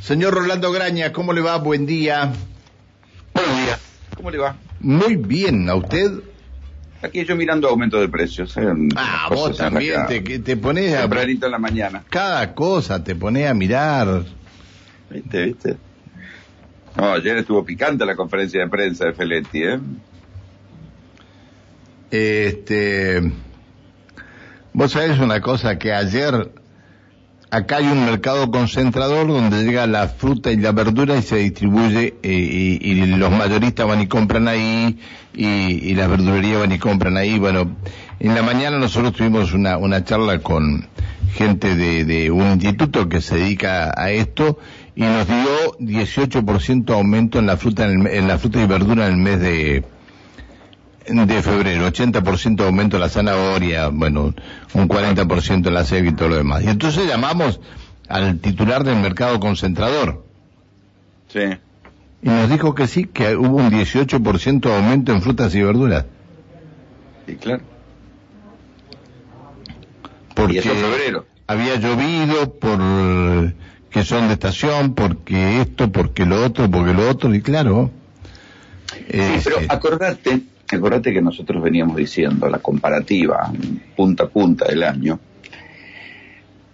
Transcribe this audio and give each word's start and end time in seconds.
Señor 0.00 0.34
Rolando 0.34 0.72
Graña, 0.72 1.12
¿cómo 1.12 1.32
le 1.32 1.40
va? 1.40 1.56
Buen 1.58 1.84
día. 1.84 2.32
Buenos 3.34 3.56
días. 3.56 3.80
¿Cómo 4.16 4.30
le 4.30 4.38
va? 4.38 4.56
Muy 4.80 5.16
bien, 5.16 5.68
¿a 5.68 5.74
usted? 5.74 6.20
Aquí 7.02 7.24
yo 7.24 7.36
mirando 7.36 7.68
aumento 7.68 8.00
de 8.00 8.08
precios. 8.08 8.56
¿eh? 8.56 8.66
Ah, 8.96 9.28
vos 9.30 9.56
también 9.56 10.06
te, 10.06 10.20
te 10.20 10.56
pones 10.56 10.94
a... 10.94 11.02
Tempranito 11.02 11.46
en 11.46 11.52
la 11.52 11.58
mañana. 11.58 12.04
Cada 12.08 12.54
cosa 12.54 13.02
te 13.04 13.14
pones 13.14 13.48
a 13.48 13.54
mirar. 13.54 14.24
¿Viste, 15.10 15.44
viste? 15.44 15.76
No, 16.96 17.12
ayer 17.12 17.36
estuvo 17.36 17.64
picante 17.64 18.04
la 18.04 18.16
conferencia 18.16 18.60
de 18.60 18.68
prensa 18.68 19.06
de 19.06 19.12
Feletti, 19.12 19.62
¿eh? 19.62 19.78
Este... 22.10 23.32
Vos 24.72 24.92
sabés 24.92 25.18
una 25.18 25.40
cosa, 25.40 25.78
que 25.78 25.92
ayer 25.92 26.52
acá 27.50 27.76
hay 27.78 27.86
un 27.86 28.04
mercado 28.04 28.50
concentrador 28.50 29.26
donde 29.28 29.64
llega 29.64 29.86
la 29.86 30.08
fruta 30.08 30.50
y 30.52 30.56
la 30.56 30.72
verdura 30.72 31.16
y 31.16 31.22
se 31.22 31.36
distribuye 31.36 32.14
eh, 32.22 32.78
y, 32.80 32.90
y 32.90 33.06
los 33.06 33.30
mayoristas 33.30 33.86
van 33.86 34.00
y 34.02 34.06
compran 34.06 34.48
ahí 34.48 34.98
y, 35.34 35.46
y 35.46 35.94
las 35.94 36.08
verdulerías 36.08 36.60
van 36.60 36.72
y 36.72 36.78
compran 36.78 37.16
ahí. 37.16 37.38
Bueno, 37.38 37.76
en 38.20 38.34
la 38.34 38.42
mañana 38.42 38.78
nosotros 38.78 39.14
tuvimos 39.14 39.52
una, 39.52 39.78
una 39.78 40.04
charla 40.04 40.40
con 40.40 40.88
gente 41.34 41.76
de, 41.76 42.04
de 42.04 42.30
un 42.30 42.52
instituto 42.52 43.08
que 43.08 43.20
se 43.20 43.36
dedica 43.36 43.92
a 43.96 44.10
esto 44.10 44.58
y 44.96 45.02
nos 45.02 45.26
dio 45.26 45.78
18% 45.78 46.92
aumento 46.92 47.38
en 47.38 47.46
la 47.46 47.56
fruta 47.56 47.84
en, 47.86 48.06
el 48.06 48.14
en 48.14 48.28
la 48.28 48.38
fruta 48.38 48.62
y 48.62 48.66
verdura 48.66 49.06
en 49.06 49.12
el 49.12 49.18
mes 49.18 49.40
de 49.40 49.84
de 51.08 51.42
febrero, 51.42 51.86
80% 51.88 52.56
de 52.56 52.64
aumento 52.66 52.96
en 52.96 53.00
la 53.02 53.08
zanahoria, 53.08 53.88
bueno, 53.88 54.34
un 54.74 54.88
40% 54.88 55.66
en 55.68 55.74
la 55.74 55.84
cebra 55.84 56.10
y 56.10 56.14
todo 56.14 56.28
lo 56.28 56.36
demás. 56.36 56.62
Y 56.64 56.68
entonces 56.68 57.06
llamamos 57.06 57.60
al 58.08 58.38
titular 58.38 58.84
del 58.84 58.96
mercado 58.96 59.38
concentrador 59.40 60.24
Sí. 61.28 61.40
y 62.22 62.28
nos 62.28 62.48
dijo 62.50 62.74
que 62.74 62.86
sí, 62.86 63.04
que 63.06 63.36
hubo 63.36 63.56
un 63.56 63.70
18% 63.70 64.68
de 64.68 64.74
aumento 64.76 65.12
en 65.12 65.22
frutas 65.22 65.54
y 65.54 65.62
verduras. 65.62 66.04
Y 67.26 67.34
claro. 67.34 67.62
Porque 70.34 70.54
Y 70.54 70.58
eso 70.58 70.70
en 70.72 70.76
febrero. 70.78 71.26
había 71.46 71.76
llovido, 71.76 72.54
por 72.54 72.78
que 73.90 74.04
son 74.04 74.28
de 74.28 74.34
estación, 74.34 74.94
porque 74.94 75.60
esto, 75.62 75.90
porque 75.90 76.24
lo 76.26 76.44
otro, 76.44 76.70
porque 76.70 76.92
lo 76.92 77.08
otro, 77.08 77.34
y 77.34 77.40
claro. 77.40 77.90
Sí, 78.92 79.04
este, 79.08 79.50
pero 79.50 79.66
acordate, 79.72 80.40
acordate 80.76 81.12
que 81.12 81.22
nosotros 81.22 81.62
veníamos 81.62 81.96
diciendo 81.96 82.48
la 82.48 82.58
comparativa 82.58 83.52
punta 83.96 84.24
a 84.24 84.28
punta 84.28 84.66
del 84.66 84.82
año 84.82 85.18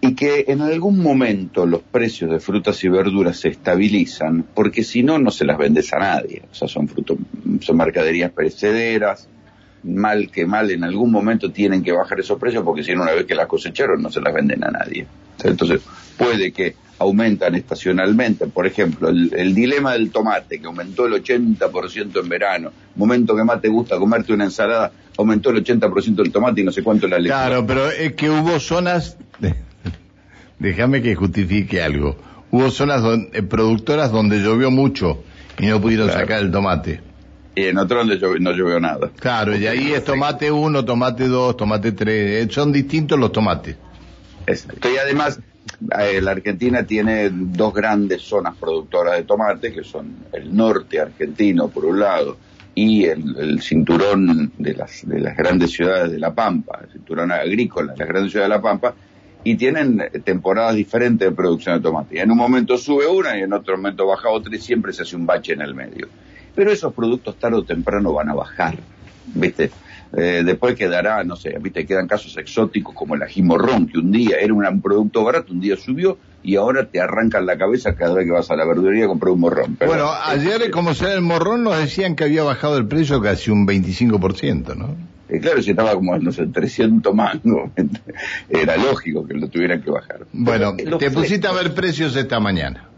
y 0.01 0.13
que 0.13 0.45
en 0.47 0.61
algún 0.61 0.99
momento 0.99 1.65
los 1.65 1.81
precios 1.81 2.29
de 2.29 2.39
frutas 2.39 2.83
y 2.83 2.89
verduras 2.89 3.37
se 3.39 3.49
estabilizan 3.49 4.45
porque 4.53 4.83
si 4.83 5.01
no 5.01 5.17
no 5.17 5.31
se 5.31 5.45
las 5.45 5.57
vendes 5.57 5.91
a 5.93 5.99
nadie, 5.99 6.43
o 6.51 6.53
sea, 6.53 6.67
son 6.67 6.87
frutos, 6.87 7.17
son 7.61 7.77
mercaderías 7.77 8.31
perecederas, 8.31 9.27
mal 9.83 10.29
que 10.31 10.45
mal 10.45 10.69
en 10.71 10.83
algún 10.83 11.11
momento 11.11 11.51
tienen 11.51 11.83
que 11.83 11.91
bajar 11.91 12.19
esos 12.19 12.39
precios 12.39 12.63
porque 12.63 12.83
si 12.83 12.93
no 12.93 13.03
una 13.03 13.13
vez 13.13 13.25
que 13.25 13.35
las 13.35 13.47
cosecharon 13.47 14.01
no 14.01 14.11
se 14.11 14.21
las 14.21 14.33
venden 14.33 14.63
a 14.63 14.71
nadie. 14.71 15.07
Entonces 15.43 15.81
puede 16.17 16.51
que 16.51 16.75
aumentan 16.97 17.55
estacionalmente, 17.55 18.47
por 18.47 18.65
ejemplo, 18.65 19.09
el, 19.09 19.31
el 19.35 19.53
dilema 19.53 19.93
del 19.93 20.11
tomate 20.11 20.59
que 20.59 20.65
aumentó 20.67 21.05
el 21.07 21.13
80% 21.21 22.21
en 22.23 22.29
verano, 22.29 22.71
momento 22.95 23.35
que 23.35 23.43
más 23.43 23.61
te 23.61 23.67
gusta 23.67 23.97
comerte 23.97 24.31
una 24.33 24.45
ensalada, 24.45 24.91
aumentó 25.17 25.49
el 25.49 25.63
80% 25.63 26.19
el 26.25 26.31
tomate 26.31 26.61
y 26.61 26.63
no 26.63 26.71
sé 26.71 26.83
cuánto 26.83 27.07
la 27.07 27.17
lechuga. 27.19 27.47
Claro, 27.47 27.65
pero 27.67 27.89
es 27.91 28.13
que 28.13 28.29
hubo 28.29 28.59
zonas, 28.59 29.17
déjame 30.59 31.01
que 31.01 31.15
justifique 31.15 31.81
algo, 31.81 32.15
hubo 32.51 32.69
zonas 32.71 33.01
don- 33.01 33.29
eh, 33.33 33.43
productoras 33.43 34.11
donde 34.11 34.39
llovió 34.39 34.71
mucho 34.71 35.23
y 35.59 35.65
no 35.67 35.81
pudieron 35.81 36.07
Claro. 36.07 36.21
sacar 36.21 36.41
el 36.41 36.51
tomate. 36.51 37.01
Y 37.57 37.63
en 37.65 37.77
otro 37.77 37.99
donde 37.99 38.17
no 38.39 38.51
llovió 38.51 38.79
nada. 38.81 39.09
Claro, 39.19 39.55
y 39.55 39.65
ahí 39.67 39.93
es 39.93 40.03
tomate 40.03 40.51
uno, 40.51 40.83
tomate 40.83 41.27
dos, 41.27 41.55
tomate 41.55 41.93
tres, 41.93 42.45
eh, 42.45 42.51
son 42.51 42.71
distintos 42.73 43.17
los 43.17 43.31
tomates. 43.31 43.77
Exacto. 44.45 44.89
Y 44.91 44.97
además, 44.97 45.39
eh, 45.99 46.21
la 46.21 46.31
Argentina 46.31 46.83
tiene 46.83 47.29
dos 47.31 47.73
grandes 47.73 48.21
zonas 48.21 48.55
productoras 48.57 49.17
de 49.17 49.23
tomate, 49.23 49.73
que 49.73 49.83
son 49.83 50.25
el 50.31 50.55
norte 50.55 50.99
argentino, 50.99 51.67
por 51.67 51.85
un 51.85 51.99
lado, 51.99 52.37
y 52.73 53.05
el, 53.05 53.35
el 53.37 53.61
cinturón 53.61 54.51
de 54.57 54.73
las, 54.73 55.07
de 55.07 55.19
las 55.19 55.35
grandes 55.35 55.71
ciudades 55.71 56.11
de 56.11 56.19
La 56.19 56.33
Pampa, 56.33 56.81
el 56.83 56.91
cinturón 56.91 57.31
agrícola 57.31 57.93
de 57.93 57.99
las 57.99 58.07
grandes 58.07 58.31
ciudades 58.31 58.49
de 58.49 58.55
La 58.55 58.61
Pampa, 58.61 58.93
y 59.43 59.55
tienen 59.55 60.01
temporadas 60.23 60.75
diferentes 60.75 61.29
de 61.29 61.35
producción 61.35 61.77
de 61.77 61.83
tomate. 61.83 62.15
Y 62.15 62.19
en 62.19 62.31
un 62.31 62.37
momento 62.37 62.77
sube 62.77 63.05
una 63.05 63.37
y 63.37 63.43
en 63.43 63.53
otro 63.53 63.77
momento 63.77 64.07
baja 64.07 64.29
otra 64.29 64.55
y 64.55 64.59
siempre 64.59 64.91
se 64.91 65.03
hace 65.03 65.15
un 65.15 65.27
bache 65.27 65.53
en 65.53 65.61
el 65.61 65.75
medio. 65.75 66.07
Pero 66.55 66.71
esos 66.71 66.91
productos 66.93 67.37
tarde 67.37 67.57
o 67.57 67.63
temprano 67.63 68.11
van 68.11 68.29
a 68.29 68.33
bajar, 68.33 68.75
¿viste? 69.35 69.69
Eh, 70.13 70.43
después 70.45 70.75
quedará, 70.75 71.23
no 71.23 71.35
sé, 71.35 71.57
¿viste? 71.61 71.85
Quedan 71.85 72.07
casos 72.07 72.37
exóticos 72.37 72.93
como 72.95 73.15
el 73.15 73.23
ají 73.23 73.41
morrón, 73.41 73.87
que 73.87 73.97
un 73.97 74.11
día 74.11 74.37
era 74.39 74.53
un 74.53 74.81
producto 74.81 75.23
barato, 75.23 75.51
un 75.53 75.59
día 75.59 75.75
subió 75.77 76.17
y 76.43 76.55
ahora 76.55 76.85
te 76.85 77.01
arrancan 77.01 77.45
la 77.45 77.57
cabeza 77.57 77.95
cada 77.95 78.13
vez 78.13 78.25
que 78.25 78.31
vas 78.31 78.49
a 78.51 78.55
la 78.55 78.65
verdulería 78.65 79.05
a 79.05 79.07
comprar 79.07 79.33
un 79.33 79.39
morrón. 79.39 79.75
Pero- 79.77 79.91
bueno, 79.91 80.09
ayer, 80.25 80.69
como 80.71 80.93
sea 80.93 81.13
el 81.13 81.21
morrón, 81.21 81.63
nos 81.63 81.77
decían 81.77 82.15
que 82.15 82.23
había 82.25 82.43
bajado 82.43 82.77
el 82.77 82.87
precio 82.87 83.21
casi 83.21 83.51
un 83.51 83.65
25%, 83.65 84.75
¿no? 84.75 84.95
Eh, 85.27 85.39
claro, 85.39 85.61
si 85.61 85.71
estaba 85.71 85.93
como, 85.95 86.15
no 86.19 86.31
sé, 86.31 86.45
300 86.45 87.13
mangos, 87.15 87.71
era 88.49 88.77
lógico 88.77 89.25
que 89.27 89.33
lo 89.33 89.47
tuvieran 89.47 89.81
que 89.81 89.89
bajar. 89.89 90.27
Bueno, 90.31 90.75
Pero, 90.77 90.97
eh, 90.97 90.99
te 90.99 91.11
pusiste 91.11 91.47
a 91.47 91.51
ver 91.51 91.73
precios 91.73 92.15
esta 92.15 92.39
mañana. 92.39 92.89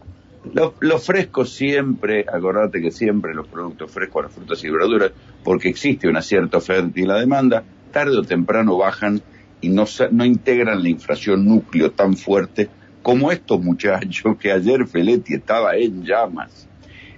Los, 0.80 1.04
frescos 1.04 1.52
siempre, 1.52 2.24
acordate 2.32 2.80
que 2.80 2.90
siempre 2.90 3.34
los 3.34 3.48
productos 3.48 3.90
frescos, 3.90 4.24
las 4.24 4.32
frutas 4.32 4.62
y 4.64 4.70
verduras, 4.70 5.12
porque 5.44 5.68
existe 5.68 6.08
una 6.08 6.22
cierta 6.22 6.58
oferta 6.58 6.98
y 6.98 7.04
la 7.04 7.18
demanda, 7.18 7.64
tarde 7.92 8.18
o 8.18 8.22
temprano 8.22 8.76
bajan 8.76 9.20
y 9.60 9.68
no, 9.68 9.84
no 10.10 10.24
integran 10.24 10.82
la 10.82 10.88
inflación 10.88 11.44
núcleo 11.44 11.90
tan 11.90 12.16
fuerte 12.16 12.68
como 13.02 13.32
estos 13.32 13.60
muchachos 13.60 14.36
que 14.38 14.52
ayer 14.52 14.86
Feletti 14.86 15.34
estaba 15.34 15.76
en 15.76 16.04
llamas. 16.04 16.68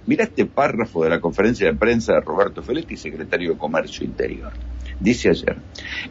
Mira 0.07 0.23
este 0.23 0.45
párrafo 0.45 1.03
de 1.03 1.11
la 1.11 1.21
conferencia 1.21 1.67
de 1.67 1.77
prensa 1.77 2.13
de 2.13 2.21
Roberto 2.21 2.63
Feletti, 2.63 2.97
secretario 2.97 3.51
de 3.51 3.57
Comercio 3.57 4.03
Interior. 4.03 4.51
Dice 4.99 5.29
ayer, 5.29 5.57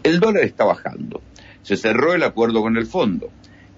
el 0.03 0.21
dólar 0.21 0.45
está 0.45 0.65
bajando. 0.65 1.23
Se 1.63 1.77
cerró 1.77 2.15
el 2.15 2.23
acuerdo 2.23 2.63
con 2.63 2.77
el 2.77 2.87
fondo. 2.87 3.31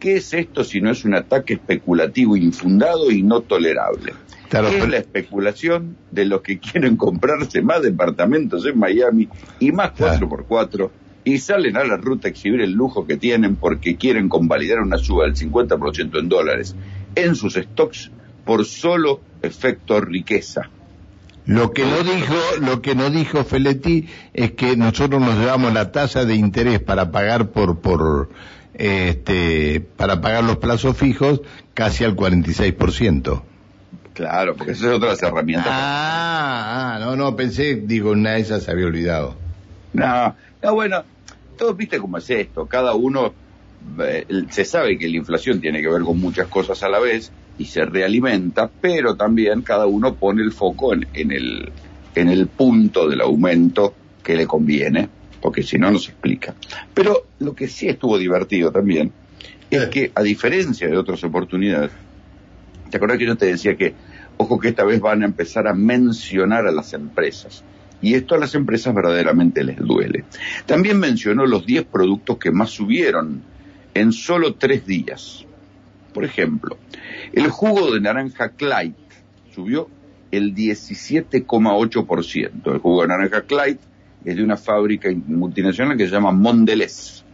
¿Qué 0.03 0.17
es 0.17 0.35
esto 0.35 0.65
si 0.65 0.81
no 0.81 0.91
es 0.91 1.05
un 1.05 1.15
ataque 1.15 1.55
especulativo 1.55 2.37
infundado 2.37 3.09
y 3.13 3.23
no 3.23 3.43
tolerable? 3.43 4.15
Claro, 4.49 4.67
es 4.67 4.75
pero- 4.75 4.87
la 4.89 4.97
especulación 4.99 5.97
de 6.11 6.25
los 6.25 6.43
que 6.43 6.59
quieren 6.73 6.97
comprarse 6.97 7.63
más 7.63 7.83
departamentos 7.83 8.67
en 8.67 8.81
Miami 8.81 9.29
y 9.61 9.71
más 9.71 9.93
Claro. 9.93 10.29
4x4 10.29 10.91
y 11.23 11.39
salen 11.39 11.77
a 11.77 11.85
la 11.85 11.97
ruta 11.99 12.27
a 12.27 12.31
exhibir 12.33 12.63
el 12.63 12.73
lujo 12.73 13.07
que 13.07 13.17
tienen 13.17 13.55
porque 13.55 13.95
quieren 13.95 14.29
convalidar 14.29 14.81
una 14.81 14.99
suba 14.99 15.23
del 15.27 15.37
50% 15.37 16.19
en 16.19 16.29
dólares 16.29 16.75
en 17.15 17.37
sus 17.37 17.55
stocks 17.55 18.11
por 18.45 18.65
solo 18.65 19.21
efecto 19.41 20.01
riqueza. 20.01 20.69
Lo 21.47 21.71
que 21.71 21.85
no 21.85 21.99
dijo, 22.03 22.35
lo 22.61 22.83
que 22.83 22.97
no 22.97 23.09
dijo 23.09 23.45
Feletti 23.45 24.09
es 24.35 24.51
que 24.53 24.77
nosotros 24.77 25.21
nos 25.21 25.39
llevamos 25.39 25.73
la 25.73 25.93
tasa 25.93 26.25
de 26.25 26.35
interés 26.35 26.81
para 26.81 27.13
pagar 27.13 27.51
por, 27.51 27.79
por, 27.81 28.31
este, 28.75 29.81
para 29.81 30.21
pagar 30.21 30.45
los 30.45 30.59
plazos 30.59 30.97
fijos 30.97 31.41
casi 31.75 32.05
al 32.05 32.17
46%. 32.17 33.43
Claro, 34.15 34.55
porque 34.57 34.73
esa 34.73 34.89
es 34.89 34.93
otra 34.93 35.09
de 35.09 35.15
las 35.15 35.23
herramientas. 35.23 35.69
Ah, 35.71 36.95
ah, 36.95 36.99
no, 37.01 37.17
no, 37.17 37.35
pensé, 37.35 37.77
digo, 37.77 38.11
una 38.11 38.33
de 38.33 38.41
esas 38.41 38.63
se 38.65 38.71
había 38.71 38.87
olvidado. 38.87 39.37
No, 39.93 40.35
no, 40.63 40.75
bueno, 40.75 41.03
todos 41.57 41.77
viste 41.77 41.99
cómo 41.99 42.19
es 42.19 42.29
esto, 42.31 42.67
cada 42.67 42.95
uno 42.95 43.33
eh, 44.01 44.27
se 44.51 44.65
sabe 44.65 44.99
que 44.99 45.09
la 45.09 45.17
inflación 45.17 45.61
tiene 45.61 45.81
que 45.81 45.89
ver 45.89 46.03
con 46.03 46.19
muchas 46.21 46.49
cosas 46.49 46.83
a 46.83 46.89
la 46.89 46.99
vez 46.99 47.33
y 47.59 47.67
se 47.67 47.85
realimenta, 47.85 48.71
pero 48.81 49.17
también 49.17 49.63
cada 49.63 49.87
uno 49.87 50.15
pone 50.15 50.43
el 50.43 50.53
foco 50.53 50.95
en, 50.95 51.07
en 51.15 51.33
el, 51.33 51.73
en 52.15 52.29
el 52.29 52.47
punto 52.47 53.09
del 53.09 53.21
aumento 53.21 53.95
que 54.23 54.37
le 54.37 54.47
conviene, 54.47 55.09
porque 55.43 55.63
si 55.63 55.77
no, 55.77 55.91
no 55.91 55.99
se 55.99 56.13
explica. 56.13 56.55
Pero 56.95 57.27
lo 57.41 57.55
que 57.55 57.69
sí 57.69 57.87
estuvo 57.89 58.17
divertido 58.17 58.71
también 58.71 59.13
es 59.69 59.89
que, 59.89 60.11
a 60.15 60.23
diferencia 60.23 60.89
de 60.89 60.97
otras 60.97 61.23
oportunidades, 61.25 61.91
¿te 62.89 62.97
acordás 62.97 63.19
que 63.19 63.27
yo 63.27 63.37
te 63.37 63.45
decía 63.47 63.77
que, 63.77 63.93
ojo 64.37 64.61
que 64.61 64.69
esta 64.69 64.85
vez 64.85 65.01
van 65.01 65.23
a 65.23 65.27
empezar 65.27 65.67
a 65.67 65.75
mencionar 65.75 66.67
a 66.67 66.73
las 66.73 66.95
empresas? 66.95 67.65
Y 68.01 68.15
esto 68.15 68.37
a 68.37 68.39
las 68.39 68.55
empresas 68.55 68.95
verdaderamente 68.95 69.65
les 69.65 69.79
duele. 69.79 70.25
También 70.67 70.99
mencionó 70.99 71.47
los 71.47 71.67
10 71.67 71.85
productos 71.85 72.39
que 72.39 72.51
más 72.51 72.71
subieron 72.71 73.43
en 73.95 74.13
solo 74.13 74.55
tres 74.55 74.87
días. 74.87 75.45
Por 76.15 76.25
ejemplo, 76.25 76.79
el 77.33 77.49
jugo 77.49 77.93
de 77.93 78.01
naranja 78.01 78.51
Clyde 78.51 78.95
subió 79.55 79.89
el 80.31 80.55
17,8%. 80.55 82.73
El 82.73 82.79
jugo 82.79 83.03
de 83.03 83.09
naranja 83.09 83.43
Clyde 83.43 83.79
es 84.25 84.37
de 84.37 84.45
una 84.45 84.57
fábrica 84.57 85.09
multinacional 85.27 85.97
que 85.97 86.07
se 86.07 86.13
llama 86.13 86.33
Mondelez. 86.33 87.25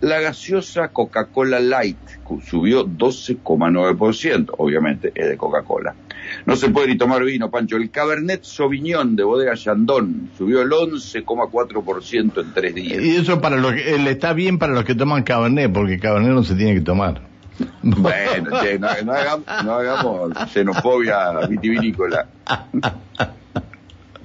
La 0.00 0.20
gaseosa 0.20 0.88
Coca-Cola 0.88 1.58
Light 1.58 1.98
subió 2.48 2.86
12,9%, 2.86 4.54
obviamente 4.56 5.10
es 5.12 5.28
de 5.28 5.36
Coca-Cola. 5.36 5.94
No 6.46 6.54
se 6.54 6.70
puede 6.70 6.88
ni 6.88 6.96
tomar 6.96 7.24
vino, 7.24 7.50
Pancho. 7.50 7.76
El 7.76 7.90
Cabernet 7.90 8.44
Sauvignon 8.44 9.16
de 9.16 9.24
bodega 9.24 9.54
Chandon 9.56 10.30
subió 10.38 10.62
el 10.62 10.70
11,4% 10.70 12.40
en 12.40 12.54
tres 12.54 12.74
días. 12.74 13.02
Y 13.02 13.16
eso 13.16 13.40
para 13.40 13.56
los 13.56 13.72
que, 13.72 13.98
le 13.98 14.10
está 14.12 14.34
bien 14.34 14.58
para 14.58 14.72
los 14.72 14.84
que 14.84 14.94
toman 14.94 15.24
Cabernet, 15.24 15.72
porque 15.72 15.98
Cabernet 15.98 16.32
no 16.32 16.44
se 16.44 16.54
tiene 16.54 16.74
que 16.74 16.82
tomar. 16.82 17.22
Bueno, 17.82 18.60
che, 18.62 18.78
no, 18.78 18.88
no, 19.04 19.12
hagamos, 19.12 19.46
no 19.64 19.72
hagamos 19.72 20.32
xenofobia 20.52 21.44
vitivinícola. 21.48 22.28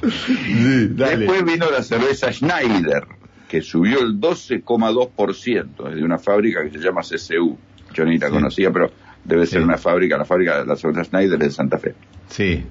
Sí. 0.10 0.88
Después 0.94 1.44
vino 1.46 1.70
la 1.72 1.82
cerveza 1.84 2.32
Schneider, 2.32 3.06
que 3.48 3.62
subió 3.62 4.00
el 4.02 4.20
12,2%, 4.20 5.90
es 5.90 5.96
de 5.96 6.04
una 6.04 6.18
fábrica 6.20 6.64
que 6.64 6.72
se 6.72 6.80
llama 6.80 7.02
CCU. 7.02 7.58
Yo 7.94 8.06
ni 8.06 8.18
la 8.18 8.28
Sí. 8.28 8.34
conocía, 8.34 8.72
pero 8.72 8.92
debe 9.24 9.46
ser 9.46 9.60
Sí. 9.60 9.64
una 9.66 9.78
fábrica, 9.78 10.18
la 10.18 10.26
fábrica 10.26 10.60
de 10.60 10.66
la 10.66 10.76
cerveza 10.76 11.04
Schneider 11.06 11.38
de 11.40 11.52
Santa 11.52 11.78
Fe. 11.78 11.94
Sí. 12.28 12.64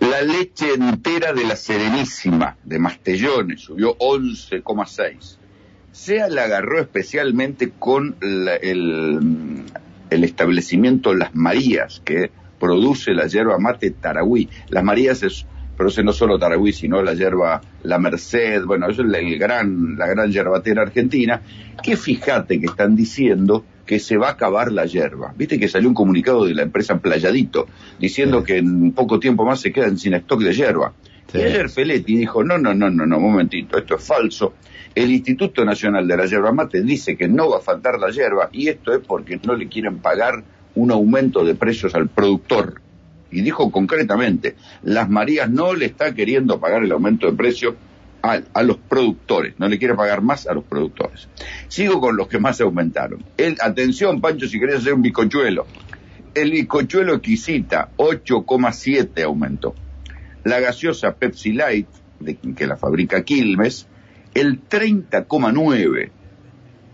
La 0.00 0.22
leche 0.22 0.74
entera 0.74 1.32
de 1.32 1.44
la 1.44 1.56
Serenísima, 1.56 2.56
de 2.62 2.78
Mastellones, 2.78 3.60
subió 3.62 3.96
11,6. 3.98 5.38
SEA 5.92 6.28
la 6.28 6.44
agarró 6.44 6.80
especialmente 6.80 7.72
con 7.78 8.16
la- 8.20 8.56
el, 8.56 9.62
el 10.10 10.24
establecimiento 10.24 11.14
Las 11.14 11.34
Marías, 11.34 12.00
que 12.04 12.30
produce 12.58 13.12
la 13.12 13.26
yerba 13.26 13.58
mate 13.58 13.90
Taragüí. 13.90 14.48
Las 14.68 14.82
Marías 14.84 15.22
es, 15.22 15.46
produce 15.76 16.02
no 16.02 16.12
solo 16.12 16.38
Taragüí, 16.38 16.72
sino 16.72 17.02
la 17.02 17.14
yerba 17.14 17.60
La 17.82 17.98
Merced, 17.98 18.64
bueno, 18.64 18.88
eso 18.88 19.02
es 19.02 19.08
la, 19.08 19.18
el 19.18 19.38
gran, 19.38 19.96
la 19.96 20.06
gran 20.06 20.30
yerbatera 20.30 20.82
argentina, 20.82 21.42
que 21.82 21.96
fíjate 21.96 22.60
que 22.60 22.66
están 22.66 22.96
diciendo 22.96 23.64
que 23.84 23.98
se 23.98 24.16
va 24.16 24.28
a 24.28 24.32
acabar 24.32 24.72
la 24.72 24.86
yerba. 24.86 25.34
Viste 25.36 25.58
que 25.58 25.68
salió 25.68 25.88
un 25.88 25.94
comunicado 25.94 26.46
de 26.46 26.54
la 26.54 26.62
empresa 26.62 26.98
Playadito 26.98 27.66
diciendo 27.98 28.40
Sí. 28.40 28.46
que 28.46 28.56
en 28.58 28.92
poco 28.92 29.18
tiempo 29.20 29.44
más 29.44 29.60
se 29.60 29.72
quedan 29.72 29.98
sin 29.98 30.14
stock 30.14 30.40
de 30.40 30.52
yerba. 30.54 30.94
Sí. 31.30 31.38
Y 31.38 31.42
ayer 31.42 31.68
Feletti 31.68 32.16
dijo, 32.16 32.42
no, 32.44 32.56
no, 32.58 32.74
no, 32.74 32.88
no, 32.90 33.04
no, 33.04 33.18
momentito, 33.20 33.76
esto 33.76 33.96
es 33.96 34.04
falso. 34.04 34.54
El 34.94 35.10
Instituto 35.10 35.64
Nacional 35.64 36.06
de 36.06 36.16
la 36.16 36.26
Yerba 36.26 36.52
Mate 36.52 36.82
dice 36.82 37.16
que 37.16 37.26
no 37.26 37.50
va 37.50 37.58
a 37.58 37.60
faltar 37.60 37.98
la 37.98 38.10
yerba 38.10 38.48
y 38.52 38.68
esto 38.68 38.92
es 38.92 39.00
porque 39.04 39.40
no 39.44 39.56
le 39.56 39.66
quieren 39.66 39.98
pagar 39.98 40.44
un 40.76 40.92
aumento 40.92 41.44
de 41.44 41.56
precios 41.56 41.94
al 41.96 42.08
productor. 42.08 42.80
Y 43.34 43.42
dijo 43.42 43.70
concretamente, 43.72 44.54
Las 44.84 45.10
Marías 45.10 45.50
no 45.50 45.74
le 45.74 45.86
está 45.86 46.14
queriendo 46.14 46.60
pagar 46.60 46.84
el 46.84 46.92
aumento 46.92 47.26
de 47.28 47.36
precio 47.36 47.76
a, 48.22 48.40
a 48.54 48.62
los 48.62 48.76
productores, 48.76 49.54
no 49.58 49.68
le 49.68 49.78
quiere 49.78 49.94
pagar 49.94 50.22
más 50.22 50.46
a 50.46 50.54
los 50.54 50.64
productores. 50.64 51.28
Sigo 51.68 52.00
con 52.00 52.16
los 52.16 52.28
que 52.28 52.38
más 52.38 52.60
aumentaron. 52.60 53.24
El, 53.36 53.56
atención, 53.60 54.20
Pancho, 54.20 54.46
si 54.46 54.60
querés 54.60 54.76
hacer 54.76 54.94
un 54.94 55.02
bizcochuelo. 55.02 55.66
El 56.32 56.52
bizcochuelo 56.52 57.14
exquisita, 57.14 57.90
8,7 57.96 59.24
aumentó. 59.24 59.74
La 60.44 60.60
gaseosa 60.60 61.14
Pepsi 61.14 61.52
Light, 61.52 61.88
de, 62.20 62.36
que 62.36 62.66
la 62.68 62.76
fabrica 62.76 63.24
Quilmes, 63.24 63.88
el 64.32 64.68
30,9 64.68 66.10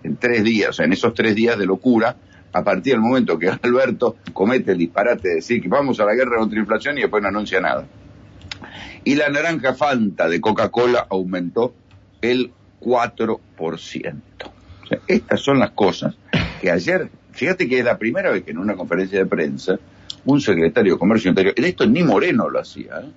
en 0.03 0.17
tres 0.17 0.43
días, 0.43 0.71
o 0.71 0.73
sea, 0.73 0.87
en 0.87 0.95
esos 0.95 1.13
tres 1.13 1.35
días 1.35 1.59
de 1.59 1.67
locura, 1.67 2.17
a 2.53 2.65
partir 2.65 2.95
del 2.95 3.03
momento 3.03 3.39
que 3.39 3.49
Alberto 3.63 4.17
comete 4.33 4.73
el 4.73 4.79
disparate 4.79 5.29
de 5.29 5.35
decir 5.37 5.63
que 5.63 5.69
vamos 5.69 6.01
a 6.01 6.05
la 6.05 6.15
guerra 6.15 6.39
contra 6.39 6.57
la 6.57 6.63
inflación 6.63 6.99
y 6.99 7.03
después 7.03 7.23
no 7.23 7.29
anuncia 7.29 7.61
nada. 7.61 7.87
Y 9.05 9.15
la 9.15 9.29
naranja 9.29 9.75
Fanta 9.75 10.29
de 10.29 10.41
Coca-Cola 10.41 11.07
aumentó 11.09 11.75
el 12.21 12.53
4%. 12.81 13.41
O 14.83 14.87
sea, 14.87 14.99
estas 15.07 15.41
son 15.41 15.59
las 15.59 15.71
cosas 15.71 16.15
que 16.61 16.71
ayer, 16.71 17.11
fíjate 17.33 17.69
que 17.69 17.79
es 17.79 17.85
la 17.85 17.99
primera 17.99 18.31
vez 18.31 18.45
que 18.45 18.51
en 18.51 18.59
una 18.59 18.75
conferencia 18.75 19.19
de 19.19 19.27
prensa, 19.27 19.79
un 20.25 20.41
secretario 20.41 20.95
de 20.95 20.99
Comercio 20.99 21.31
Interior, 21.31 21.55
en 21.57 21.65
esto 21.65 21.87
ni 21.87 22.03
Moreno 22.03 22.51
lo 22.51 22.61
hacía, 22.61 23.01
¿eh? 23.01 23.11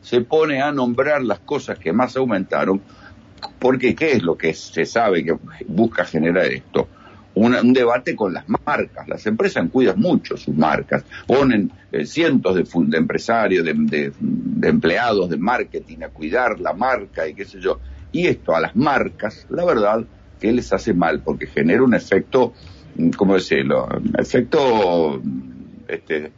se 0.00 0.20
pone 0.20 0.62
a 0.62 0.72
nombrar 0.72 1.22
las 1.22 1.40
cosas 1.40 1.78
que 1.78 1.92
más 1.92 2.16
aumentaron, 2.16 2.80
porque 3.58 3.94
¿qué 3.94 4.12
es 4.12 4.22
lo 4.22 4.38
que 4.38 4.54
se 4.54 4.86
sabe 4.86 5.24
que 5.24 5.36
busca 5.66 6.04
generar 6.04 6.46
esto? 6.46 6.88
Una- 7.36 7.60
un 7.60 7.74
debate 7.74 8.16
con 8.16 8.32
las 8.32 8.44
marcas. 8.66 9.06
Las 9.08 9.26
empresas 9.26 9.68
cuidan 9.70 10.00
mucho 10.00 10.36
sus 10.38 10.56
marcas, 10.56 11.04
ponen 11.26 11.70
eh, 11.92 12.06
cientos 12.06 12.54
de, 12.56 12.64
de 12.86 12.96
empresarios, 12.96 13.64
de, 13.64 14.12
empleados 14.62 15.28
de 15.28 15.36
marketing 15.36 15.98
a 16.02 16.08
cuidar 16.08 16.58
la 16.60 16.72
marca 16.72 17.28
y 17.28 17.34
qué 17.34 17.44
sé 17.44 17.60
yo. 17.60 17.78
Y 18.10 18.26
esto 18.26 18.56
a 18.56 18.60
las 18.60 18.74
marcas, 18.74 19.46
la 19.50 19.64
verdad, 19.66 20.02
que 20.40 20.50
les 20.50 20.72
hace 20.72 20.94
mal, 20.94 21.20
porque 21.20 21.46
genera 21.46 21.82
un 21.82 21.92
efecto, 21.94 22.54
mm, 22.94 23.10
¿cómo 23.10 23.34
decirlo? 23.34 23.86
Efecto, 24.18 25.20
mm, 25.22 25.40
este, 25.88 26.32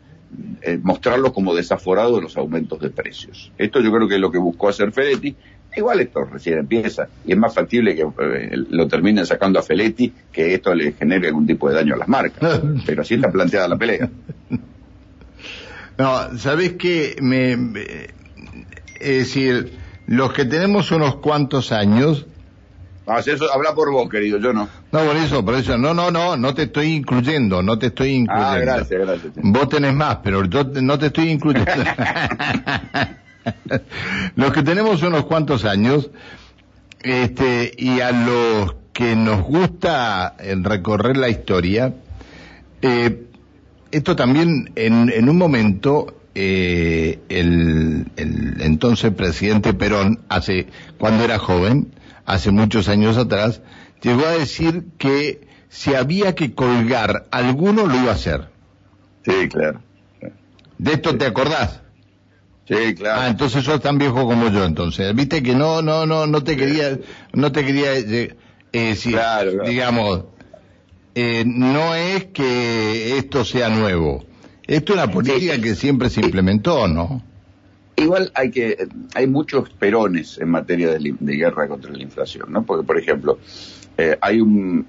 eh, 0.63 0.79
mostrarlo 0.83 1.33
como 1.33 1.55
desaforado 1.55 2.17
de 2.17 2.23
los 2.23 2.37
aumentos 2.37 2.81
de 2.81 2.91
precios. 2.91 3.53
Esto 3.57 3.81
yo 3.81 3.93
creo 3.93 4.09
que 4.09 4.17
es 4.17 4.21
lo 4.21 4.33
que 4.33 4.39
buscó 4.39 4.69
hacer 4.69 4.91
Feletti. 4.93 5.37
Igual 5.77 6.01
esto 6.01 6.25
recién 6.25 6.59
empieza 6.59 7.09
y 7.25 7.33
es 7.33 7.39
más 7.39 7.55
factible 7.55 7.95
que 7.95 8.03
eh, 8.03 8.51
lo 8.71 8.89
terminen 8.89 9.25
sacando 9.27 9.59
a 9.61 9.63
Feletti 9.63 10.13
que 10.33 10.55
esto 10.55 10.75
le 10.75 10.93
genere 10.93 11.29
algún 11.29 11.47
tipo 11.47 11.69
de 11.69 11.77
daño 11.77 11.95
a 11.95 11.99
las 11.99 12.09
marcas. 12.09 12.61
Pero 12.87 13.03
así 13.03 13.15
está 13.15 13.31
planteada 13.31 13.69
la 13.69 13.77
pelea. 13.77 14.09
No, 15.99 16.39
¿sabés 16.39 16.75
qué? 16.75 17.17
Me, 17.21 17.57
me- 17.57 17.83
es 19.01 19.19
decir, 19.19 19.79
los 20.07 20.33
que 20.33 20.45
tenemos 20.45 20.91
unos 20.91 21.17
cuantos 21.17 21.71
años, 21.73 22.27
Ah, 23.11 23.21
eso 23.25 23.51
habla 23.51 23.75
por 23.75 23.91
vos, 23.91 24.07
querido, 24.11 24.39
yo 24.39 24.53
no. 24.53 24.69
no, 24.93 24.99
por 25.07 25.17
eso, 25.17 25.43
por 25.43 25.55
eso, 25.55 25.79
no, 25.79 25.95
no, 25.95 26.11
no, 26.11 26.37
no 26.37 26.53
te 26.53 26.65
estoy 26.65 26.93
incluyendo, 26.93 27.63
no 27.63 27.79
te 27.79 27.87
estoy 27.87 28.11
incluyendo. 28.11 28.51
Ah, 28.51 28.59
gracias, 28.59 29.01
gracias. 29.01 29.33
Vos 29.37 29.69
tenés 29.71 29.95
más, 29.95 30.19
pero 30.23 30.45
yo 30.45 30.67
te- 30.71 30.83
no 30.83 30.99
te 30.99 31.07
estoy 31.07 31.31
incluyendo. 31.31 31.73
los 34.37 34.53
que 34.53 34.63
tenemos 34.63 35.03
unos 35.03 35.25
cuantos 35.25 35.65
años, 35.65 36.11
este, 37.01 37.73
y 37.77 38.01
a 38.01 38.13
los 38.13 38.75
que 38.93 39.15
nos 39.15 39.43
gusta 39.43 40.35
eh, 40.39 40.57
recorrer 40.61 41.17
la 41.17 41.29
historia, 41.29 41.95
eh, 42.83 43.25
esto 43.91 44.17
también 44.17 44.73
en, 44.77 45.11
en 45.11 45.29
un 45.29 45.39
momento 45.39 46.19
eh, 46.35 47.19
el, 47.29 48.07
el 48.17 48.61
entonces 48.61 49.13
presidente 49.13 49.75
Perón, 49.75 50.21
hace 50.29 50.69
cuando 50.99 51.25
era 51.25 51.39
joven, 51.39 51.93
hace 52.27 52.51
muchos 52.51 52.89
años 52.89 53.17
atrás, 53.17 53.61
llegó 54.03 54.25
a 54.25 54.33
decir 54.33 54.85
que 54.99 55.49
si 55.69 55.95
había 55.95 56.35
que 56.35 56.55
colgar 56.55 57.27
alguno 57.31 57.87
lo 57.87 57.97
iba 57.97 58.13
a 58.13 58.15
hacer. 58.15 58.49
Sí, 59.25 59.49
claro. 59.49 59.81
¿De 60.79 60.93
esto 60.93 61.19
te 61.19 61.27
acordás? 61.27 61.83
Sí, 62.69 62.95
claro. 62.95 63.23
Ah, 63.23 63.29
entonces 63.29 63.65
sos 63.65 63.81
tan 63.81 63.97
viejo 63.97 64.27
como 64.27 64.51
yo, 64.51 64.65
entonces. 64.65 65.15
Viste 65.15 65.43
que 65.43 65.55
no, 65.55 65.81
no, 65.81 66.05
no, 66.05 66.27
no 66.27 66.45
te 66.45 66.57
quería, 66.57 66.99
no 67.33 67.51
te 67.51 67.65
quería 67.65 67.97
eh, 67.97 68.37
eh, 68.73 68.89
decir, 68.89 69.13
Claro, 69.13 69.53
claro. 69.53 69.69
digamos, 69.69 70.25
eh, 71.15 71.45
no 71.47 71.95
es 71.95 72.27
que 72.27 73.17
esto 73.17 73.45
sea 73.45 73.71
nuevo. 73.71 74.25
Esto 74.67 74.93
es 74.93 75.03
una 75.03 75.11
política 75.11 75.59
que 75.59 75.75
siempre 75.75 76.11
se 76.11 76.21
implementó, 76.21 76.87
¿no? 76.89 77.23
Igual 77.97 78.31
hay 78.35 78.51
que 78.51 78.87
hay 79.15 79.27
muchos 79.27 79.71
perones 79.71 80.39
en 80.39 80.51
materia 80.51 80.91
de, 80.91 81.17
guerra 81.21 81.67
contra 81.67 81.91
la 81.91 82.03
inflación, 82.03 82.53
¿no? 82.53 82.65
Porque, 82.65 82.87
por 82.87 82.99
ejemplo, 82.99 83.39
eh, 83.97 84.17
hay 84.21 84.41
un 84.41 84.87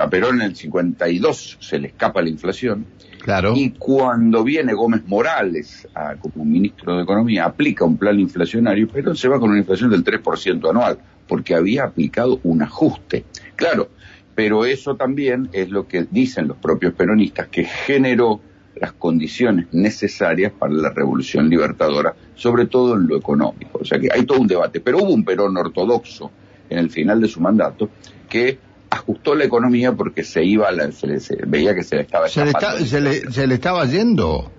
a 0.00 0.08
Perón 0.08 0.36
en 0.40 0.48
el 0.48 0.56
52 0.56 1.58
se 1.60 1.78
le 1.78 1.88
escapa 1.88 2.22
la 2.22 2.28
inflación 2.28 2.86
Claro. 3.22 3.54
y 3.56 3.70
cuando 3.70 4.44
viene 4.44 4.74
Gómez 4.74 5.02
Morales 5.06 5.88
a- 5.94 6.14
como 6.16 6.44
ministro 6.44 6.96
de 6.96 7.02
Economía 7.04 7.44
aplica 7.46 7.84
un 7.84 7.96
plan 7.96 8.18
inflacionario, 8.20 8.86
Perón 8.88 9.16
se 9.16 9.28
va 9.28 9.40
con 9.40 9.50
una 9.50 9.58
inflación 9.58 9.90
del 9.90 10.04
3% 10.04 10.68
anual 10.70 10.98
porque 11.26 11.54
había 11.54 11.84
aplicado 11.84 12.38
un 12.44 12.60
ajuste. 12.62 13.24
Claro, 13.56 13.88
pero 14.34 14.64
eso 14.66 14.96
también 14.96 15.48
es 15.52 15.70
lo 15.70 15.86
que 15.88 16.06
dicen 16.10 16.48
los 16.48 16.58
propios 16.58 16.92
peronistas 16.94 17.48
que 17.48 17.64
generó 17.64 18.40
las 18.76 18.92
condiciones 18.92 19.68
necesarias 19.72 20.52
para 20.52 20.72
la 20.72 20.90
revolución 20.90 21.48
libertadora, 21.48 22.14
sobre 22.34 22.66
todo 22.66 22.96
en 22.96 23.06
lo 23.06 23.16
económico. 23.16 23.78
O 23.80 23.84
sea 23.84 23.98
que 24.00 24.08
hay 24.12 24.24
todo 24.26 24.40
un 24.40 24.48
debate, 24.48 24.80
pero 24.80 24.98
hubo 24.98 25.14
un 25.14 25.24
Perón 25.24 25.56
ortodoxo 25.56 26.30
en 26.68 26.78
el 26.78 26.90
final 26.90 27.20
de 27.20 27.28
su 27.28 27.40
mandato 27.40 27.88
que 28.28 28.58
ajustó 28.94 29.34
la 29.34 29.44
economía 29.44 29.92
porque 29.92 30.24
se 30.24 30.44
iba 30.44 30.68
a 30.68 30.72
la, 30.72 30.90
se 30.92 31.06
le- 31.06 31.20
se 31.20 31.36
veía 31.46 31.74
que 31.74 31.82
se 31.82 31.96
le 31.96 32.02
estaba 32.02 32.28
Se 32.28 32.44
le, 32.44 32.50
está- 32.50 32.78
se, 32.78 33.00
le, 33.00 33.30
se 33.30 33.46
le 33.46 33.54
estaba 33.54 33.84
yendo. 33.86 34.50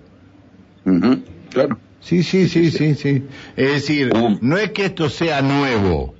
Ujú, 0.84 1.22
claro. 1.50 1.78
Sí, 2.00 2.22
sí, 2.22 2.48
sí, 2.48 2.70
sí, 2.70 2.94
sí. 2.94 3.24
Es 3.56 3.72
decir, 3.72 4.12
no 4.40 4.56
es 4.58 4.70
que 4.70 4.84
esto 4.84 5.10
sea 5.10 5.42
nuevo 5.42 6.14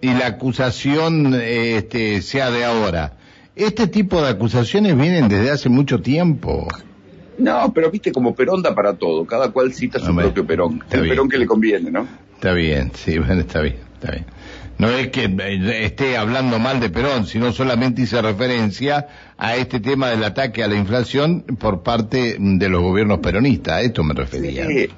y 0.00 0.08
la 0.12 0.26
acusación 0.28 1.34
este, 1.34 2.22
sea 2.22 2.50
de 2.50 2.64
ahora. 2.64 3.14
Este 3.56 3.86
tipo 3.88 4.22
de 4.22 4.28
acusaciones 4.28 4.96
vienen 4.96 5.28
desde 5.28 5.50
hace 5.50 5.68
mucho 5.68 6.00
tiempo. 6.00 6.68
No, 7.38 7.72
pero 7.74 7.90
viste 7.90 8.12
como 8.12 8.34
Perón 8.34 8.62
da 8.62 8.74
para 8.74 8.94
todo, 8.94 9.26
cada 9.26 9.50
cual 9.50 9.72
cita 9.72 9.98
su 9.98 10.14
propio 10.14 10.46
Perón, 10.46 10.82
el. 10.90 11.08
Perón 11.08 11.28
que 11.28 11.38
le 11.38 11.46
conviene, 11.46 11.90
¿no? 11.90 12.06
Está 12.36 12.52
bien, 12.52 12.92
sí, 12.94 13.18
bueno, 13.18 13.40
está 13.40 13.60
bien, 13.60 13.76
está 13.94 14.12
bien. 14.12 14.26
No 14.78 14.90
es 14.90 15.08
que 15.08 15.24
eh, 15.24 15.84
esté 15.86 16.16
hablando 16.18 16.58
mal 16.58 16.80
de 16.80 16.90
Perón, 16.90 17.26
sino 17.26 17.52
solamente 17.52 18.02
hice 18.02 18.20
referencia 18.20 19.08
a 19.38 19.56
este 19.56 19.80
tema 19.80 20.08
del 20.10 20.22
ataque 20.22 20.62
a 20.62 20.68
la 20.68 20.76
inflación 20.76 21.42
por 21.58 21.82
parte 21.82 22.36
de 22.38 22.68
los 22.68 22.82
gobiernos 22.82 23.20
peronistas. 23.20 23.74
A 23.74 23.80
esto 23.80 24.04
me 24.04 24.12
refería. 24.12 24.66
Sí, 24.66 24.88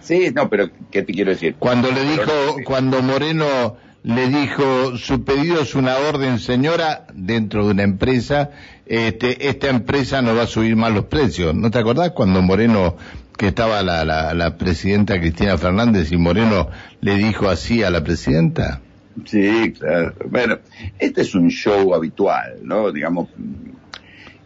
sí, 0.00 0.30
no, 0.34 0.50
pero 0.50 0.68
¿qué 0.90 1.02
te 1.02 1.14
quiero 1.14 1.30
decir? 1.30 1.54
Cuando 1.58 1.90
le 1.90 2.04
dijo, 2.04 2.56
cuando 2.64 3.00
Moreno 3.00 3.78
le 4.04 4.28
dijo, 4.28 4.96
su 4.96 5.24
pedido 5.24 5.62
es 5.62 5.74
una 5.74 5.96
orden, 5.96 6.38
señora, 6.38 7.06
dentro 7.14 7.64
de 7.64 7.72
una 7.72 7.84
empresa, 7.84 8.50
este, 8.84 9.48
esta 9.48 9.68
empresa 9.68 10.20
no 10.22 10.34
va 10.34 10.42
a 10.42 10.46
subir 10.46 10.74
más 10.76 10.92
los 10.92 11.04
precios. 11.04 11.54
¿No 11.54 11.70
te 11.70 11.78
acordás 11.78 12.10
cuando 12.10 12.42
Moreno, 12.42 12.96
que 13.36 13.48
estaba 13.48 13.82
la, 13.82 14.04
la, 14.04 14.34
la 14.34 14.56
presidenta 14.56 15.18
Cristina 15.18 15.58
Fernández 15.58 16.12
y 16.12 16.16
Moreno 16.16 16.68
le 17.00 17.14
dijo 17.16 17.48
así 17.48 17.82
a 17.82 17.90
la 17.90 18.04
presidenta? 18.04 18.80
Sí, 19.26 19.72
claro. 19.72 20.14
Bueno, 20.28 20.58
este 20.98 21.22
es 21.22 21.34
un 21.34 21.48
show 21.48 21.94
habitual, 21.94 22.58
¿no? 22.62 22.90
Digamos, 22.92 23.28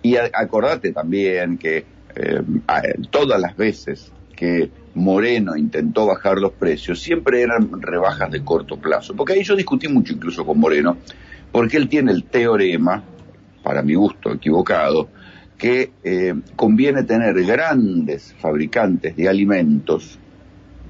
y 0.02 0.16
acordate 0.16 0.92
también 0.92 1.58
que 1.58 1.84
eh, 2.14 2.42
todas 3.10 3.40
las 3.40 3.56
veces 3.56 4.12
que 4.34 4.70
Moreno 4.94 5.56
intentó 5.56 6.06
bajar 6.06 6.38
los 6.38 6.52
precios, 6.52 7.00
siempre 7.00 7.42
eran 7.42 7.82
rebajas 7.82 8.30
de 8.30 8.44
corto 8.44 8.78
plazo. 8.78 9.14
Porque 9.14 9.34
ahí 9.34 9.42
yo 9.42 9.56
discutí 9.56 9.88
mucho 9.88 10.12
incluso 10.12 10.44
con 10.44 10.58
Moreno, 10.58 10.96
porque 11.52 11.76
él 11.76 11.88
tiene 11.88 12.12
el 12.12 12.24
teorema, 12.24 13.02
para 13.62 13.82
mi 13.82 13.94
gusto 13.94 14.32
equivocado, 14.32 15.08
que 15.58 15.90
eh, 16.04 16.34
conviene 16.54 17.04
tener 17.04 17.42
grandes 17.44 18.34
fabricantes 18.38 19.16
de 19.16 19.28
alimentos 19.28 20.18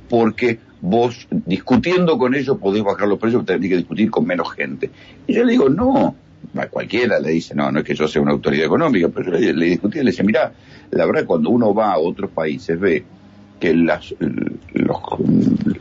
porque 0.08 0.58
vos 0.80 1.26
discutiendo 1.30 2.18
con 2.18 2.34
ellos 2.34 2.58
podés 2.58 2.82
bajar 2.82 3.08
los 3.08 3.18
precios, 3.18 3.44
tenés 3.44 3.68
que 3.68 3.76
discutir 3.76 4.10
con 4.10 4.26
menos 4.26 4.52
gente. 4.52 4.90
Y 5.26 5.34
yo 5.34 5.44
le 5.44 5.52
digo, 5.52 5.68
no, 5.68 6.14
cualquiera 6.70 7.18
le 7.18 7.30
dice, 7.30 7.54
no, 7.54 7.70
no 7.70 7.80
es 7.80 7.84
que 7.84 7.94
yo 7.94 8.06
sea 8.06 8.22
una 8.22 8.32
autoridad 8.32 8.66
económica, 8.66 9.08
pero 9.08 9.32
le, 9.32 9.52
le 9.52 9.66
discutí, 9.66 9.98
le 9.98 10.06
decía, 10.06 10.24
mira, 10.24 10.52
la 10.90 11.06
verdad 11.06 11.24
cuando 11.24 11.50
uno 11.50 11.74
va 11.74 11.92
a 11.92 11.98
otros 11.98 12.30
países 12.30 12.78
ve 12.78 13.04
que 13.58 13.74
las, 13.74 14.14
los, 14.18 14.98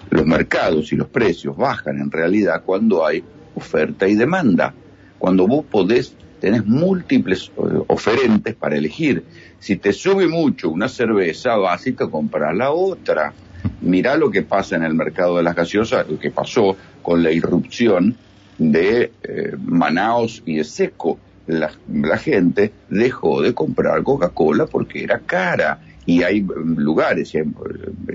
los 0.10 0.26
mercados 0.26 0.92
y 0.94 0.96
los 0.96 1.08
precios 1.08 1.58
bajan 1.58 2.00
en 2.00 2.10
realidad 2.10 2.64
cuando 2.66 3.06
hay 3.06 3.24
oferta 3.56 4.08
y 4.08 4.16
demanda. 4.16 4.74
Cuando 5.18 5.48
vos 5.48 5.66
podés, 5.66 6.16
tenés 6.46 6.64
múltiples 6.68 7.52
eh, 7.58 7.62
oferentes 7.88 8.54
para 8.54 8.78
elegir. 8.78 9.24
Si 9.58 9.78
te 9.78 9.92
sube 9.92 10.28
mucho 10.28 10.70
una 10.70 10.88
cerveza, 10.88 11.56
vas 11.56 11.88
y 11.88 11.94
te 11.94 12.06
la 12.54 12.70
otra 12.70 13.34
mirá 13.82 14.16
lo 14.16 14.30
que 14.30 14.44
pasa 14.44 14.76
en 14.76 14.84
el 14.84 14.94
mercado 14.94 15.38
de 15.38 15.44
las 15.44 15.56
gaseosas, 15.56 16.08
lo 16.08 16.20
que 16.20 16.30
pasó 16.30 16.78
con 17.02 17.24
la 17.24 17.32
irrupción 17.32 18.16
de 18.60 19.12
eh, 19.24 19.56
Manaos 19.58 20.44
y 20.46 20.58
de 20.58 20.64
Seco. 20.64 21.18
La, 21.48 21.72
gente 22.20 22.72
dejó 22.90 23.42
de 23.42 23.56
comprar 23.56 24.04
Coca-Cola 24.04 24.68
porque 24.68 25.04
era 25.04 25.22
cara. 25.22 25.80
Y 26.06 26.22
hay 26.22 26.44
mm, 26.44 26.78
lugares 26.78 27.34
en, 27.34 27.56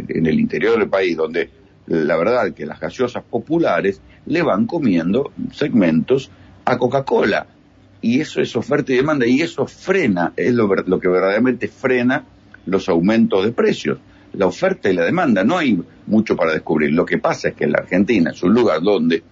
el 0.08 0.38
interior 0.38 0.78
del 0.78 0.88
país 0.88 1.16
donde 1.16 1.50
la 1.88 2.16
verdad 2.16 2.54
que 2.54 2.64
las 2.64 2.78
gaseosas 2.78 3.24
populares 3.24 4.00
le 4.26 4.42
van 4.42 4.66
comiendo 4.66 5.32
segmentos 5.50 6.30
a 6.64 6.78
Coca-Cola. 6.78 7.48
Y 8.02 8.20
eso 8.20 8.40
es 8.40 8.56
oferta 8.56 8.92
y 8.92 8.96
demanda 8.96 9.26
y 9.26 9.42
eso 9.42 9.66
frena, 9.66 10.32
es 10.36 10.54
lo, 10.54 10.68
que 10.68 11.08
verdaderamente 11.08 11.68
frena 11.68 12.24
los 12.66 12.88
aumentos 12.88 13.44
de 13.44 13.52
precios 13.52 13.98
la 14.32 14.46
oferta 14.46 14.88
y 14.88 14.94
la 14.94 15.04
demanda. 15.04 15.42
No 15.42 15.58
hay 15.58 15.82
mucho 16.06 16.36
para 16.36 16.52
descubrir. 16.52 16.92
Lo 16.92 17.04
que 17.04 17.18
pasa 17.18 17.48
es 17.48 17.54
que 17.54 17.66
la 17.66 17.78
Argentina 17.78 18.30
es 18.30 18.42
un 18.42 18.54
lugar 18.54 18.80
donde 18.80 19.24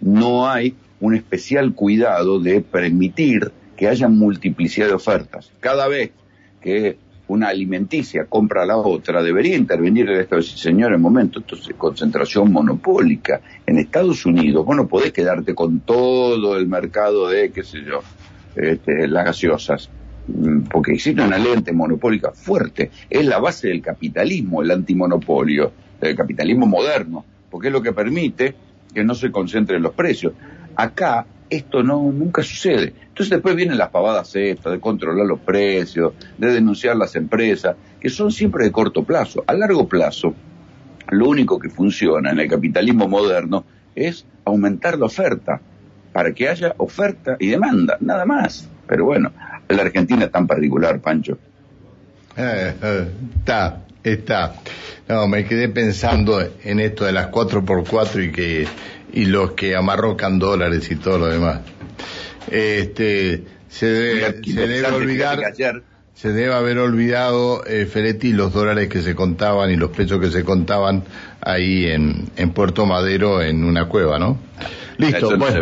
no 0.00 0.48
hay 0.48 0.76
un 1.00 1.14
especial 1.14 1.74
cuidado 1.74 2.38
de 2.38 2.60
permitir 2.60 3.50
que 3.76 3.88
haya 3.88 4.08
multiplicidad 4.08 4.86
de 4.86 4.94
ofertas. 4.94 5.50
Cada 5.60 5.88
vez 5.88 6.12
que 6.60 6.96
una 7.28 7.48
alimenticia 7.48 8.26
compra 8.26 8.66
la 8.66 8.76
otra, 8.76 9.22
debería 9.22 9.56
intervenir 9.56 10.08
el 10.10 10.20
Estado 10.20 10.42
decir, 10.42 10.58
señor, 10.58 10.92
en 10.92 11.00
momento, 11.00 11.38
entonces 11.38 11.74
concentración 11.76 12.52
monopólica. 12.52 13.40
En 13.66 13.78
Estados 13.78 14.26
Unidos, 14.26 14.64
vos 14.64 14.76
no 14.76 14.86
podés 14.86 15.12
quedarte 15.12 15.54
con 15.54 15.80
todo 15.80 16.56
el 16.56 16.66
mercado 16.66 17.28
de, 17.28 17.50
qué 17.50 17.62
sé 17.62 17.78
yo, 17.82 18.02
este, 18.54 19.08
las 19.08 19.24
gaseosas. 19.24 19.88
Mm, 20.26 20.62
porque 20.70 20.92
existe 20.92 21.22
una 21.22 21.38
lente 21.38 21.72
monopólica 21.72 22.32
fuerte, 22.32 22.90
es 23.08 23.26
la 23.26 23.38
base 23.38 23.68
del 23.68 23.82
capitalismo, 23.82 24.62
el 24.62 24.70
antimonopolio, 24.70 25.72
del 26.00 26.16
capitalismo 26.16 26.66
moderno, 26.66 27.24
porque 27.50 27.68
es 27.68 27.72
lo 27.72 27.82
que 27.82 27.92
permite 27.92 28.54
que 28.92 29.04
no 29.04 29.14
se 29.14 29.30
concentren 29.30 29.82
los 29.82 29.94
precios. 29.94 30.32
Acá 30.76 31.26
esto 31.56 31.82
no 31.82 32.02
nunca 32.12 32.42
sucede. 32.42 32.92
Entonces 33.08 33.30
después 33.30 33.54
vienen 33.54 33.78
las 33.78 33.90
pavadas 33.90 34.34
estas 34.36 34.72
de 34.72 34.80
controlar 34.80 35.26
los 35.26 35.40
precios, 35.40 36.14
de 36.38 36.52
denunciar 36.52 36.96
las 36.96 37.14
empresas, 37.16 37.76
que 38.00 38.10
son 38.10 38.30
siempre 38.30 38.64
de 38.64 38.72
corto 38.72 39.04
plazo. 39.04 39.44
A 39.46 39.54
largo 39.54 39.88
plazo, 39.88 40.34
lo 41.10 41.28
único 41.28 41.58
que 41.58 41.70
funciona 41.70 42.30
en 42.30 42.40
el 42.40 42.48
capitalismo 42.48 43.08
moderno 43.08 43.64
es 43.94 44.26
aumentar 44.44 44.98
la 44.98 45.06
oferta, 45.06 45.60
para 46.12 46.32
que 46.32 46.48
haya 46.48 46.74
oferta 46.78 47.36
y 47.40 47.48
demanda, 47.48 47.96
nada 48.00 48.24
más. 48.24 48.68
Pero 48.86 49.04
bueno, 49.04 49.32
la 49.68 49.82
Argentina 49.82 50.24
es 50.24 50.30
tan 50.30 50.46
particular, 50.46 51.00
Pancho. 51.00 51.38
Eh, 52.36 52.74
eh, 52.82 53.08
está, 53.38 53.82
está. 54.02 54.54
No, 55.08 55.26
me 55.26 55.44
quedé 55.44 55.68
pensando 55.68 56.40
en 56.62 56.80
esto 56.80 57.04
de 57.04 57.12
las 57.12 57.30
4x4 57.30 58.28
y 58.28 58.32
que 58.32 58.66
y 59.14 59.26
los 59.26 59.52
que 59.52 59.76
amarrocan 59.76 60.38
dólares 60.38 60.90
y 60.90 60.96
todo 60.96 61.18
lo 61.18 61.26
demás. 61.28 61.60
Este, 62.50 63.44
se 63.68 63.86
debe, 63.86 64.44
se 64.44 64.66
debe 64.66 64.88
olvidar, 64.88 65.40
se 66.14 66.32
debe 66.32 66.52
haber 66.52 66.78
olvidado, 66.78 67.64
eh, 67.66 67.86
Feretti, 67.86 68.32
los 68.32 68.52
dólares 68.52 68.88
que 68.88 69.02
se 69.02 69.14
contaban 69.14 69.70
y 69.70 69.76
los 69.76 69.90
pesos 69.90 70.20
que 70.20 70.30
se 70.30 70.44
contaban 70.44 71.04
ahí 71.40 71.86
en, 71.86 72.28
en 72.36 72.50
Puerto 72.50 72.86
Madero 72.86 73.40
en 73.40 73.64
una 73.64 73.88
cueva, 73.88 74.18
¿no? 74.18 74.38
Listo, 74.98 75.36
bueno, 75.38 75.60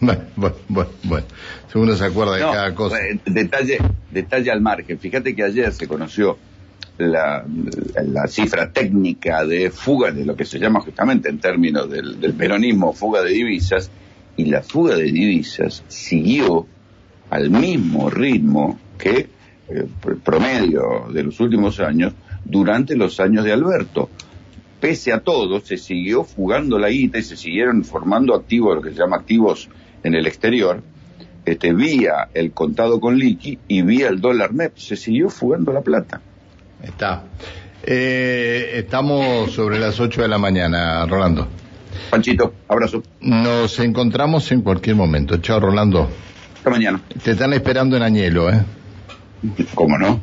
bueno, 0.00 0.24
bueno, 0.36 0.90
bueno, 1.02 1.26
uno 1.74 1.96
se 1.96 2.04
acuerda 2.04 2.34
de 2.36 2.42
cada 2.42 2.74
cosa. 2.74 2.96
Detalle, 3.24 3.78
detalle 4.10 4.50
al 4.50 4.60
margen. 4.60 4.98
Fíjate 4.98 5.34
que 5.34 5.42
ayer 5.42 5.72
se 5.72 5.88
conoció 5.88 6.38
la, 7.08 7.44
cifra 8.28 8.72
técnica 8.72 9.44
de 9.44 9.70
fuga, 9.70 10.10
de 10.10 10.24
lo 10.24 10.36
que 10.36 10.44
se 10.44 10.58
llama 10.58 10.80
justamente 10.80 11.28
en 11.28 11.38
términos 11.38 11.90
del, 11.90 12.20
del 12.20 12.34
peronismo, 12.34 12.92
fuga 12.92 13.22
de 13.22 13.30
divisas, 13.30 13.90
y 14.36 14.46
la 14.46 14.62
fuga 14.62 14.96
de 14.96 15.04
divisas 15.04 15.84
siguió 15.88 16.66
al 17.30 17.50
mismo 17.50 18.10
ritmo 18.10 18.78
que 18.98 19.28
el 19.68 19.82
eh, 19.82 20.16
promedio 20.22 21.08
de 21.12 21.22
los 21.22 21.40
últimos 21.40 21.80
años 21.80 22.12
durante 22.44 22.96
los 22.96 23.20
años 23.20 23.44
de 23.44 23.52
Alberto 23.52 24.10
pese 24.82 25.12
a 25.12 25.20
todo, 25.20 25.60
se 25.60 25.76
siguió 25.76 26.24
fugando 26.24 26.76
la 26.76 26.88
guita 26.88 27.16
y 27.16 27.22
se 27.22 27.36
siguieron 27.36 27.84
formando 27.84 28.34
activos, 28.34 28.74
lo 28.74 28.82
que 28.82 28.90
se 28.90 28.96
llama 28.96 29.16
activos 29.16 29.68
en 30.02 30.16
el 30.16 30.26
exterior, 30.26 30.82
este, 31.44 31.72
vía 31.72 32.28
el 32.34 32.50
contado 32.50 32.98
con 32.98 33.16
liqui 33.16 33.60
y 33.68 33.82
vía 33.82 34.08
el 34.08 34.20
dólar 34.20 34.52
MEP. 34.52 34.76
Se 34.76 34.96
siguió 34.96 35.30
fugando 35.30 35.72
la 35.72 35.82
plata. 35.82 36.20
Está. 36.82 37.24
Eh, 37.84 38.72
estamos 38.76 39.52
sobre 39.52 39.78
las 39.78 39.98
8 39.98 40.22
de 40.22 40.28
la 40.28 40.38
mañana, 40.38 41.06
Rolando. 41.06 41.48
Panchito, 42.10 42.54
abrazo. 42.68 43.02
Nos 43.20 43.78
encontramos 43.80 44.50
en 44.52 44.62
cualquier 44.62 44.96
momento. 44.96 45.38
Chao, 45.38 45.60
Rolando. 45.60 46.08
Hasta 46.56 46.70
mañana. 46.70 47.00
Te 47.22 47.32
están 47.32 47.52
esperando 47.52 47.96
en 47.96 48.02
Añelo, 48.02 48.50
¿eh? 48.50 48.62
¿Cómo 49.74 49.98
no? 49.98 50.20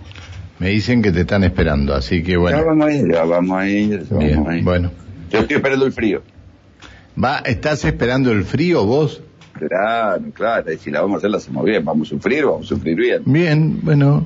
Me 0.60 0.70
dicen 0.70 1.01
que 1.01 1.12
te 1.12 1.22
están 1.22 1.44
esperando, 1.44 1.94
así 1.96 2.22
que 2.22 2.38
bueno. 2.38 2.58
Ya 2.58 2.63
vamos 2.63 2.86
a 2.88 2.92
ir, 2.94 3.12
ya 3.12 3.24
vamos 3.24 3.58
a 3.58 3.68
ir. 3.68 4.06
vamos 4.10 4.48
a 4.48 4.58
ir. 4.58 4.63
Bueno. 4.63 4.92
Yo 5.32 5.39
estoy 5.39 5.58
esperando 5.58 5.86
el 5.86 5.94
frío. 5.94 6.22
Va, 7.22 7.39
¿Estás 7.39 7.86
esperando 7.86 8.32
el 8.32 8.44
frío 8.44 8.86
vos? 8.86 9.22
Claro, 9.68 10.24
claro, 10.34 10.72
y 10.72 10.78
si 10.78 10.89
la 10.89 11.01
vamos 11.01 11.16
a 11.16 11.18
hacer 11.20 11.32
la 11.32 11.38
hacemos 11.38 11.66
bien, 11.66 11.84
vamos 11.84 12.08
a 12.08 12.10
sufrir, 12.12 12.46
vamos 12.46 12.66
a 12.66 12.70
sufrir 12.70 12.96
bien. 12.96 13.22
Bien, 13.25 13.80
bueno, 13.82 14.25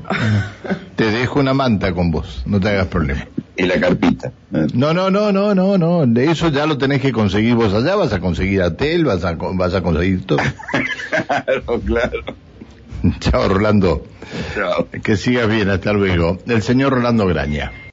te 0.95 1.11
dejo 1.11 1.39
una 1.39 1.53
manta 1.53 1.93
con 1.93 2.11
vos, 2.11 2.43
no 2.45 2.59
te 2.59 2.69
hagas 2.69 2.87
problema. 2.87 3.27
Y 3.57 3.63
la 3.63 3.79
carpita. 3.79 4.31
No, 4.73 4.93
no, 4.93 5.09
no, 5.09 5.31
no, 5.31 5.53
no, 5.53 5.77
no, 5.77 6.05
de 6.07 6.31
eso 6.31 6.49
ya 6.49 6.65
lo 6.65 6.77
tenés 6.77 7.01
que 7.01 7.11
conseguir 7.11 7.55
vos 7.55 7.73
allá, 7.73 7.95
vas 7.95 8.13
a 8.13 8.19
conseguir 8.19 8.61
a 8.61 8.75
Tel, 8.75 9.05
vas 9.05 9.23
a, 9.25 9.33
vas 9.33 9.73
a 9.73 9.81
conseguir 9.81 10.25
todo. 10.25 10.39
claro, 11.27 11.81
claro. 11.85 12.23
Chao, 13.19 13.49
Rolando. 13.49 14.05
Chao. 14.55 14.87
Que 15.03 15.17
sigas 15.17 15.49
bien, 15.49 15.69
hasta 15.69 15.91
luego. 15.91 16.39
El 16.47 16.61
señor 16.61 16.93
Rolando 16.93 17.27
Graña. 17.27 17.73